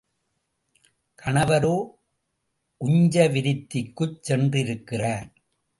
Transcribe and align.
கணவரோ 1.19 1.75
உஞ்சவிருத்திக்குச் 2.81 4.19
சென்றிருக்கிறார். 4.29 5.29